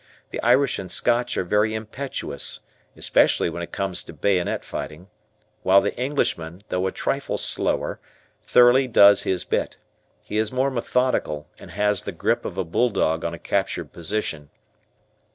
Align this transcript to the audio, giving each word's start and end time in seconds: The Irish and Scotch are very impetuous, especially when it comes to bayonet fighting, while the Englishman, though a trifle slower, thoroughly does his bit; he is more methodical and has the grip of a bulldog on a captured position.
The 0.31 0.41
Irish 0.41 0.79
and 0.79 0.91
Scotch 0.91 1.37
are 1.37 1.43
very 1.43 1.75
impetuous, 1.75 2.61
especially 2.97 3.51
when 3.51 3.61
it 3.61 3.71
comes 3.71 4.01
to 4.01 4.13
bayonet 4.13 4.65
fighting, 4.65 5.11
while 5.61 5.79
the 5.79 5.95
Englishman, 5.95 6.63
though 6.69 6.87
a 6.87 6.91
trifle 6.91 7.37
slower, 7.37 7.99
thoroughly 8.41 8.87
does 8.87 9.21
his 9.21 9.45
bit; 9.45 9.77
he 10.25 10.37
is 10.39 10.51
more 10.51 10.71
methodical 10.71 11.49
and 11.59 11.69
has 11.69 12.01
the 12.01 12.11
grip 12.11 12.45
of 12.45 12.57
a 12.57 12.65
bulldog 12.65 13.23
on 13.23 13.35
a 13.35 13.37
captured 13.37 13.93
position. 13.93 14.49